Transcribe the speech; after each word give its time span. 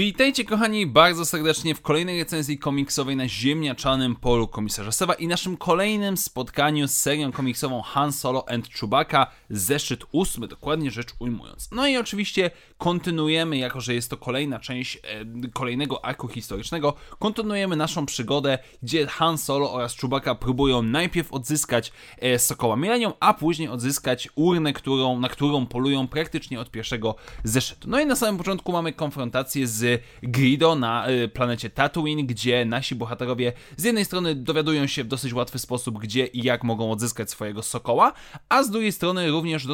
Witajcie 0.00 0.44
kochani 0.44 0.86
bardzo 0.86 1.24
serdecznie 1.26 1.74
w 1.74 1.80
kolejnej 1.80 2.18
recenzji 2.18 2.58
komiksowej 2.58 3.16
na 3.16 3.28
ziemniaczanym 3.28 4.16
polu 4.16 4.48
komisarza 4.48 4.92
Sewa 4.92 5.14
i 5.14 5.26
naszym 5.26 5.56
kolejnym 5.56 6.16
spotkaniu 6.16 6.88
z 6.88 6.96
serią 6.96 7.32
komiksową 7.32 7.82
Han 7.82 8.12
Solo 8.12 8.48
and 8.48 8.68
Chewbacca, 8.68 9.26
zeszyt 9.50 10.04
ósmy, 10.12 10.48
dokładnie 10.48 10.90
rzecz 10.90 11.08
ujmując. 11.18 11.68
No 11.72 11.86
i 11.86 11.96
oczywiście 11.96 12.50
kontynuujemy, 12.78 13.56
jako 13.56 13.80
że 13.80 13.94
jest 13.94 14.10
to 14.10 14.16
kolejna 14.16 14.58
część 14.58 14.96
e, 14.96 15.00
kolejnego 15.52 16.04
arku 16.04 16.28
historycznego, 16.28 16.94
kontynuujemy 17.18 17.76
naszą 17.76 18.06
przygodę, 18.06 18.58
gdzie 18.82 19.06
Han 19.06 19.38
Solo 19.38 19.72
oraz 19.72 19.96
Chewbacca 19.96 20.34
próbują 20.34 20.82
najpierw 20.82 21.32
odzyskać 21.32 21.92
e, 22.18 22.38
Sokoła 22.38 22.76
Millennium, 22.76 23.12
a 23.20 23.34
później 23.34 23.68
odzyskać 23.68 24.28
urnę, 24.34 24.72
którą, 24.72 25.18
na 25.18 25.28
którą 25.28 25.66
polują 25.66 26.08
praktycznie 26.08 26.60
od 26.60 26.70
pierwszego 26.70 27.14
zeszytu. 27.44 27.90
No 27.90 28.00
i 28.00 28.06
na 28.06 28.16
samym 28.16 28.38
początku 28.38 28.72
mamy 28.72 28.92
konfrontację 28.92 29.66
z 29.66 29.89
z 29.90 30.02
Grido 30.22 30.74
na 30.74 31.10
y, 31.10 31.28
planecie 31.28 31.70
Tatooine, 31.70 32.26
gdzie 32.26 32.64
nasi 32.64 32.94
bohaterowie 32.94 33.52
z 33.76 33.84
jednej 33.84 34.04
strony 34.04 34.34
dowiadują 34.34 34.86
się 34.86 35.04
w 35.04 35.08
dosyć 35.08 35.34
łatwy 35.34 35.58
sposób, 35.58 35.98
gdzie 35.98 36.26
i 36.26 36.42
jak 36.42 36.64
mogą 36.64 36.90
odzyskać 36.90 37.30
swojego 37.30 37.62
sokoła, 37.62 38.12
a 38.48 38.62
z 38.62 38.70
drugiej 38.70 38.92
strony 38.92 39.30
również 39.30 39.66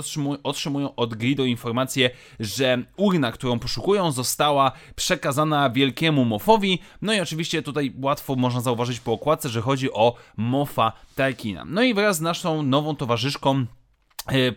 otrzymują 0.42 0.94
od 0.94 1.14
Grido 1.14 1.44
informację, 1.44 2.10
że 2.40 2.82
urna, 2.96 3.32
którą 3.32 3.58
poszukują, 3.58 4.12
została 4.12 4.72
przekazana 4.96 5.70
wielkiemu 5.70 6.24
Mofowi. 6.24 6.78
No 7.02 7.14
i 7.14 7.20
oczywiście 7.20 7.62
tutaj 7.62 7.92
łatwo 8.02 8.36
można 8.36 8.60
zauważyć 8.60 9.00
po 9.00 9.12
okładce, 9.12 9.48
że 9.48 9.60
chodzi 9.60 9.92
o 9.92 10.14
Mofa 10.36 10.92
Tarkina. 11.14 11.64
No 11.64 11.82
i 11.82 11.94
wraz 11.94 12.16
z 12.16 12.20
naszą 12.20 12.62
nową 12.62 12.96
towarzyszką 12.96 13.66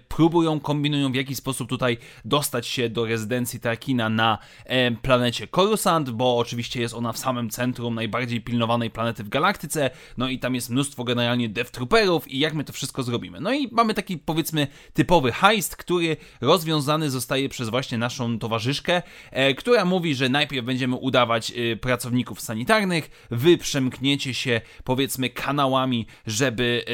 próbują, 0.08 0.60
kombinują 0.60 1.12
w 1.12 1.16
jaki 1.16 1.36
sposób 1.36 1.70
tutaj 1.70 1.98
dostać 2.26 2.68
się 2.68 2.90
do 2.90 3.06
rezydencji 3.06 3.60
Tarkina 3.60 4.10
na 4.10 4.38
e, 4.66 4.92
planecie 4.92 5.48
Coruscant, 5.48 6.10
bo 6.10 6.38
oczywiście 6.38 6.82
jest 6.82 6.94
ona 6.94 7.14
w 7.14 7.18
samym 7.18 7.50
centrum 7.50 7.96
najbardziej 7.96 8.42
pilnowanej 8.42 8.90
planety 8.90 9.24
w 9.24 9.30
galaktyce, 9.30 9.90
no 10.18 10.30
i 10.30 10.40
tam 10.40 10.56
jest 10.56 10.70
mnóstwo 10.70 11.04
generalnie 11.04 11.50
Death 11.50 11.72
Trooperów 11.72 12.28
i 12.28 12.40
jak 12.40 12.54
my 12.54 12.64
to 12.64 12.74
wszystko 12.74 13.04
zrobimy. 13.04 13.42
No 13.42 13.54
i 13.54 13.68
mamy 13.72 13.94
taki 13.94 14.18
powiedzmy 14.18 14.68
typowy 14.94 15.32
heist, 15.32 15.76
który 15.76 16.18
rozwiązany 16.42 17.10
zostaje 17.10 17.50
przez 17.50 17.70
właśnie 17.70 17.98
naszą 17.98 18.40
towarzyszkę, 18.40 19.02
e, 19.32 19.54
która 19.54 19.86
mówi, 19.86 20.16
że 20.16 20.30
najpierw 20.30 20.66
będziemy 20.66 20.96
udawać 20.96 21.54
pracowników 21.82 22.42
sanitarnych, 22.42 23.28
wy 23.32 23.58
przemkniecie 23.58 24.34
się 24.34 24.62
powiedzmy 24.84 25.30
kanałami, 25.30 26.06
żeby 26.28 26.86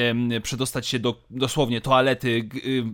przedostać 0.43 0.87
się 0.87 0.99
do 0.99 1.21
dosłownie 1.29 1.81
toalety 1.81 2.49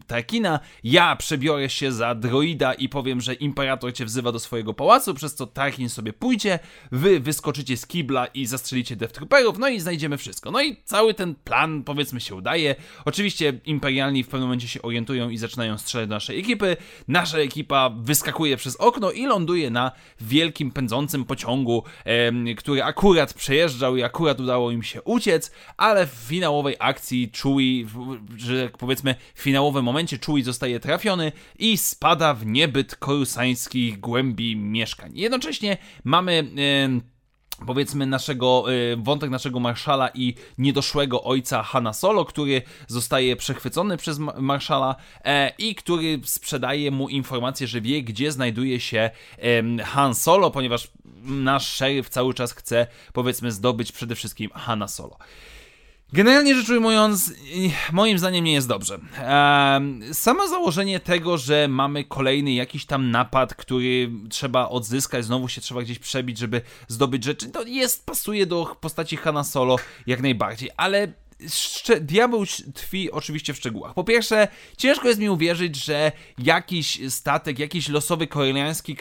Tarkina, 0.07 0.59
ja 0.83 1.15
przebiorę 1.15 1.69
się 1.69 1.91
za 1.91 2.15
droida 2.15 2.73
i 2.73 2.89
powiem, 2.89 3.21
że 3.21 3.33
Imperator 3.33 3.93
cię 3.93 4.05
wzywa 4.05 4.31
do 4.31 4.39
swojego 4.39 4.73
pałacu, 4.73 5.13
przez 5.13 5.35
co 5.35 5.47
Tarkin 5.47 5.89
sobie 5.89 6.13
pójdzie, 6.13 6.59
wy 6.91 7.19
wyskoczycie 7.19 7.77
z 7.77 7.87
kibla 7.87 8.25
i 8.25 8.45
zastrzelicie 8.45 8.95
Death 8.95 9.13
Trooperów, 9.13 9.57
no 9.59 9.69
i 9.69 9.79
znajdziemy 9.79 10.17
wszystko. 10.17 10.51
No 10.51 10.61
i 10.61 10.77
cały 10.83 11.13
ten 11.13 11.35
plan, 11.35 11.83
powiedzmy, 11.83 12.21
się 12.21 12.35
udaje. 12.35 12.75
Oczywiście 13.05 13.59
imperialni 13.65 14.23
w 14.23 14.27
pewnym 14.27 14.47
momencie 14.47 14.67
się 14.67 14.81
orientują 14.81 15.29
i 15.29 15.37
zaczynają 15.37 15.77
strzelać 15.77 16.09
do 16.09 16.15
naszej 16.15 16.39
ekipy. 16.39 16.77
Nasza 17.07 17.37
ekipa 17.37 17.89
wyskakuje 17.89 18.57
przez 18.57 18.75
okno 18.75 19.11
i 19.11 19.25
ląduje 19.25 19.69
na 19.69 19.91
wielkim, 20.21 20.71
pędzącym 20.71 21.25
pociągu, 21.25 21.83
który 22.57 22.83
akurat 22.83 23.33
przejeżdżał 23.33 23.97
i 23.97 24.03
akurat 24.03 24.39
udało 24.39 24.71
im 24.71 24.83
się 24.83 25.01
uciec, 25.01 25.51
ale 25.77 26.07
w 26.07 26.09
finałowej 26.09 26.75
akcji 26.79 27.31
Chewie, 27.43 27.85
że 28.37 28.69
powiedzmy, 28.79 29.15
finał 29.35 29.60
finałowym 29.61 29.85
momencie 29.85 30.17
Chewie 30.25 30.43
zostaje 30.43 30.79
trafiony 30.79 31.31
i 31.59 31.77
spada 31.77 32.33
w 32.33 32.45
niebyt 32.45 32.95
korusańskich 32.95 33.99
głębi 33.99 34.55
mieszkań. 34.55 35.11
Jednocześnie 35.15 35.77
mamy... 36.03 36.51
Powiedzmy 37.67 38.05
naszego, 38.05 38.65
wątek 38.97 39.29
naszego 39.29 39.59
marszala 39.59 40.09
i 40.13 40.35
niedoszłego 40.57 41.23
ojca 41.23 41.63
Hanna 41.63 41.93
Solo, 41.93 42.25
który 42.25 42.61
zostaje 42.87 43.35
przechwycony 43.35 43.97
przez 43.97 44.19
marszala 44.37 44.95
e, 45.23 45.51
i 45.57 45.75
który 45.75 46.19
sprzedaje 46.23 46.91
mu 46.91 47.09
informację, 47.09 47.67
że 47.67 47.81
wie, 47.81 48.03
gdzie 48.03 48.31
znajduje 48.31 48.79
się 48.79 49.09
Han 49.83 50.15
Solo, 50.15 50.51
ponieważ 50.51 50.87
nasz 51.23 51.67
szeryf 51.67 52.09
cały 52.09 52.33
czas 52.33 52.53
chce, 52.53 52.87
powiedzmy, 53.13 53.51
zdobyć 53.51 53.91
przede 53.91 54.15
wszystkim 54.15 54.49
Hanna 54.53 54.87
Solo. 54.87 55.17
Generalnie 56.13 56.55
rzecz 56.55 56.69
ujmując, 56.69 57.33
moim 57.91 58.19
zdaniem 58.19 58.45
nie 58.45 58.53
jest 58.53 58.67
dobrze. 58.67 58.99
Samo 60.13 60.47
założenie 60.47 60.99
tego, 60.99 61.37
że 61.37 61.67
mamy 61.67 62.03
kolejny 62.03 62.53
jakiś 62.53 62.85
tam 62.85 63.11
napad, 63.11 63.55
który 63.55 64.11
trzeba 64.29 64.69
odzyskać, 64.69 65.25
znowu 65.25 65.47
się 65.47 65.61
trzeba 65.61 65.81
gdzieś 65.81 65.99
przebić, 65.99 66.37
żeby 66.37 66.61
zdobyć 66.87 67.23
rzeczy, 67.23 67.49
to 67.49 67.63
jest, 67.63 68.05
pasuje 68.05 68.45
do 68.45 68.75
postaci 68.81 69.17
Hanna 69.17 69.43
Solo 69.43 69.75
jak 70.07 70.21
najbardziej, 70.21 70.69
ale 70.77 71.13
diabeł 72.01 72.45
tkwi 72.75 73.11
oczywiście 73.11 73.53
w 73.53 73.57
szczegółach. 73.57 73.93
Po 73.93 74.03
pierwsze, 74.03 74.47
ciężko 74.77 75.07
jest 75.07 75.19
mi 75.19 75.29
uwierzyć, 75.29 75.75
że 75.75 76.11
jakiś 76.37 76.99
statek, 77.09 77.59
jakiś 77.59 77.89
losowy 77.89 78.27
koreański 78.27 78.97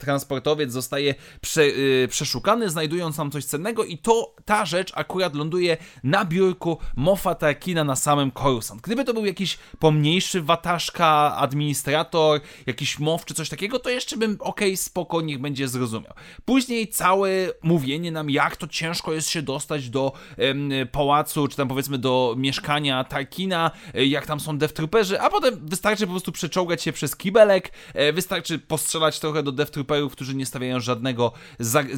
transportowiec 0.00 0.72
zostaje 0.72 1.14
prze, 1.40 1.62
y, 1.62 2.08
przeszukany, 2.10 2.70
znajdując 2.70 3.16
tam 3.16 3.30
coś 3.30 3.44
cennego 3.44 3.84
i 3.84 3.98
to 3.98 4.34
ta 4.44 4.66
rzecz 4.66 4.92
akurat 4.94 5.34
ląduje 5.34 5.76
na 6.04 6.24
biurku 6.24 6.78
Mofa 6.96 7.34
Tarkina 7.34 7.84
na 7.84 7.96
samym 7.96 8.32
Coruscant. 8.32 8.80
Gdyby 8.82 9.04
to 9.04 9.14
był 9.14 9.26
jakiś 9.26 9.58
pomniejszy 9.78 10.42
wataszka, 10.42 11.36
administrator, 11.36 12.40
jakiś 12.66 12.98
mow 12.98 13.24
czy 13.24 13.34
coś 13.34 13.48
takiego, 13.48 13.78
to 13.78 13.90
jeszcze 13.90 14.16
bym 14.16 14.36
okej, 14.40 14.68
okay, 14.68 14.76
spoko, 14.76 15.20
niech 15.20 15.38
będzie 15.38 15.68
zrozumiał. 15.68 16.12
Później 16.44 16.88
całe 16.88 17.30
mówienie 17.62 18.12
nam, 18.12 18.30
jak 18.30 18.56
to 18.56 18.68
ciężko 18.68 19.12
jest 19.12 19.28
się 19.28 19.42
dostać 19.42 19.90
do 19.90 20.12
pałacu 20.92 21.45
czy 21.48 21.56
tam 21.56 21.68
powiedzmy 21.68 21.98
do 21.98 22.34
mieszkania 22.38 23.04
Tarkina, 23.04 23.70
e, 23.94 24.06
jak 24.06 24.26
tam 24.26 24.40
są 24.40 24.58
Death 24.58 24.74
a 25.20 25.30
potem 25.30 25.66
wystarczy 25.66 26.06
po 26.06 26.12
prostu 26.12 26.32
przeczołgać 26.32 26.82
się 26.82 26.92
przez 26.92 27.16
kibelek, 27.16 27.72
e, 27.94 28.12
wystarczy 28.12 28.58
postrzelać 28.58 29.20
trochę 29.20 29.42
do 29.42 29.52
Death 29.52 29.72
którzy 30.12 30.34
nie 30.34 30.46
stawiają 30.46 30.80
żadnego, 30.80 31.32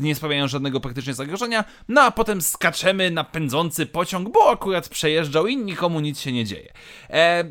nie 0.00 0.14
sprawiają 0.14 0.48
żadnego 0.48 0.80
praktycznie 0.80 1.14
zagrożenia, 1.14 1.64
no 1.88 2.00
a 2.00 2.10
potem 2.10 2.42
skaczemy 2.42 3.10
na 3.10 3.24
pędzący 3.24 3.86
pociąg, 3.86 4.32
bo 4.32 4.50
akurat 4.50 4.88
przejeżdżał 4.88 5.46
i 5.46 5.56
nikomu 5.56 6.00
nic 6.00 6.20
się 6.20 6.32
nie 6.32 6.44
dzieje. 6.44 6.72
E, 7.10 7.44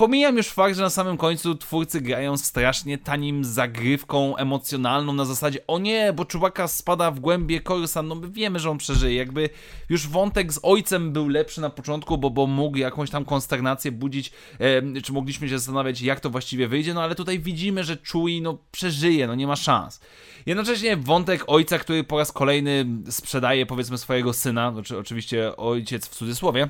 Pomijam 0.00 0.36
już 0.36 0.48
fakt, 0.48 0.76
że 0.76 0.82
na 0.82 0.90
samym 0.90 1.16
końcu 1.16 1.54
twórcy 1.54 2.00
grają 2.00 2.36
strasznie 2.36 2.98
tanim 2.98 3.44
zagrywką 3.44 4.36
emocjonalną 4.36 5.12
na 5.12 5.24
zasadzie 5.24 5.66
o 5.66 5.78
nie, 5.78 6.12
bo 6.12 6.24
czubaka 6.24 6.68
spada 6.68 7.10
w 7.10 7.20
głębie 7.20 7.60
Coruscant, 7.60 8.08
no 8.08 8.14
my 8.14 8.30
wiemy, 8.30 8.58
że 8.58 8.70
on 8.70 8.78
przeżyje. 8.78 9.16
Jakby 9.16 9.48
już 9.88 10.08
wątek 10.08 10.52
z 10.52 10.60
ojcem 10.62 11.12
był 11.12 11.28
lepszy 11.28 11.39
na 11.60 11.70
początku, 11.70 12.18
bo, 12.18 12.30
bo 12.30 12.46
mógł 12.46 12.76
jakąś 12.76 13.10
tam 13.10 13.24
konsternację 13.24 13.92
budzić, 13.92 14.32
e, 14.58 15.00
czy 15.02 15.12
mogliśmy 15.12 15.48
się 15.48 15.58
zastanawiać, 15.58 16.02
jak 16.02 16.20
to 16.20 16.30
właściwie 16.30 16.68
wyjdzie, 16.68 16.94
no 16.94 17.02
ale 17.02 17.14
tutaj 17.14 17.38
widzimy, 17.38 17.84
że 17.84 17.96
Chewie 18.12 18.40
no 18.42 18.58
przeżyje, 18.70 19.26
no 19.26 19.34
nie 19.34 19.46
ma 19.46 19.56
szans. 19.56 20.00
Jednocześnie 20.46 20.96
wątek 20.96 21.44
ojca, 21.46 21.78
który 21.78 22.04
po 22.04 22.18
raz 22.18 22.32
kolejny 22.32 22.86
sprzedaje 23.10 23.66
powiedzmy 23.66 23.98
swojego 23.98 24.32
syna, 24.32 24.72
znaczy 24.72 24.98
oczywiście 24.98 25.56
ojciec 25.56 26.06
w 26.06 26.14
cudzysłowie, 26.14 26.68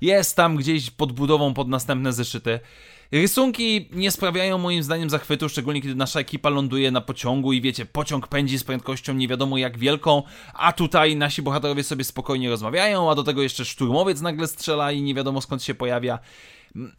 jest 0.00 0.36
tam 0.36 0.56
gdzieś 0.56 0.90
pod 0.90 1.12
budową 1.12 1.54
pod 1.54 1.68
następne 1.68 2.12
zeszyty. 2.12 2.60
Rysunki 3.12 3.88
nie 3.92 4.10
sprawiają 4.10 4.58
moim 4.58 4.82
zdaniem 4.82 5.10
zachwytu, 5.10 5.48
szczególnie 5.48 5.82
kiedy 5.82 5.94
nasza 5.94 6.20
ekipa 6.20 6.48
ląduje 6.48 6.90
na 6.90 7.00
pociągu 7.00 7.52
i 7.52 7.60
wiecie, 7.60 7.86
pociąg 7.86 8.26
pędzi 8.26 8.58
z 8.58 8.64
prędkością 8.64 9.14
nie 9.14 9.28
wiadomo 9.28 9.58
jak 9.58 9.78
wielką, 9.78 10.22
a 10.54 10.72
tutaj 10.72 11.16
nasi 11.16 11.42
bohaterowie 11.42 11.84
sobie 11.84 12.04
spokojnie 12.04 12.50
rozmawiają, 12.50 13.10
a 13.10 13.14
do 13.14 13.24
tego 13.24 13.42
jeszcze 13.42 13.64
szturmowiec 13.64 14.20
nagle 14.20 14.46
strzela 14.46 14.92
i 14.92 15.02
nie 15.02 15.14
wiadomo 15.14 15.40
skąd 15.40 15.62
się 15.62 15.74
pojawia. 15.74 16.18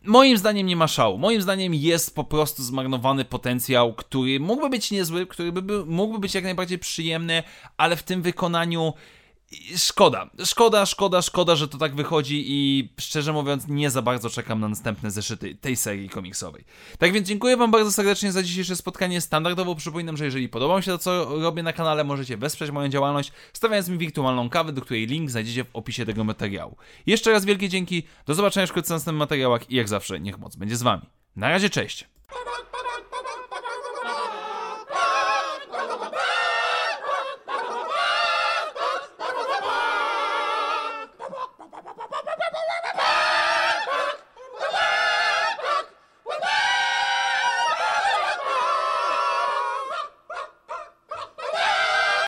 Moim 0.04 0.38
zdaniem 0.38 0.68
nie 0.68 0.76
ma 0.76 0.88
szału. 0.88 1.18
Moim 1.18 1.42
zdaniem 1.42 1.74
jest 1.74 2.16
po 2.16 2.24
prostu 2.24 2.64
zmarnowany 2.64 3.26
potencjał, 3.26 3.94
który 3.94 4.40
mógłby 4.40 4.70
być 4.70 4.92
niezły, 4.92 5.28
który 5.28 5.52
by 5.52 5.86
mógłby 5.86 6.20
być 6.20 6.36
jak 6.36 6.44
najbardziej 6.44 6.80
przyjemny, 6.80 7.44
ale 7.78 7.96
w 7.96 8.04
tym 8.04 8.22
wykonaniu 8.22 8.94
Szkoda, 9.78 10.30
szkoda, 10.46 10.86
szkoda, 10.86 11.22
szkoda, 11.22 11.56
że 11.56 11.68
to 11.68 11.78
tak 11.78 11.96
wychodzi 11.96 12.44
i 12.48 12.90
szczerze 13.00 13.34
mówiąc 13.34 13.68
nie 13.68 13.90
za 13.90 14.02
bardzo 14.02 14.30
czekam 14.30 14.60
na 14.60 14.68
następne 14.68 15.12
zeszyty 15.12 15.56
tej 15.56 15.76
serii 15.76 16.10
komiksowej. 16.10 16.66
Tak 16.98 17.12
więc 17.14 17.28
dziękuję 17.28 17.58
wam 17.58 17.72
bardzo 17.72 17.92
serdecznie 17.92 18.32
za 18.32 18.44
dzisiejsze 18.44 18.76
spotkanie. 18.76 19.22
Standardowo 19.22 19.76
przypominam, 19.76 20.18
że 20.18 20.26
jeżeli 20.26 20.50
podoba 20.50 20.78
mi 20.78 20.84
się 20.84 20.92
to, 20.92 20.98
co 20.98 21.26
robię 21.40 21.64
na 21.64 21.74
kanale, 21.74 22.04
możecie 22.04 22.38
wesprzeć 22.38 22.72
moją 22.72 22.90
działalność, 22.90 23.32
stawiając 23.54 23.90
mi 23.90 23.98
wirtualną 23.98 24.50
kawę, 24.50 24.74
do 24.74 24.82
której 24.82 25.08
link 25.08 25.32
znajdziecie 25.32 25.64
w 25.64 25.76
opisie 25.76 26.06
tego 26.06 26.24
materiału. 26.24 26.78
Jeszcze 27.06 27.32
raz 27.32 27.46
wielkie 27.46 27.70
dzięki, 27.70 28.04
do 28.26 28.34
zobaczenia 28.34 28.68
w 28.68 28.76
następnych 28.76 29.16
materiałach 29.16 29.72
i 29.72 29.76
jak 29.76 29.88
zawsze 29.88 30.20
niech 30.20 30.40
moc 30.40 30.56
będzie 30.56 30.78
z 30.78 30.84
wami. 30.84 31.04
Na 31.36 31.50
razie, 31.50 31.70
cześć! 31.70 32.19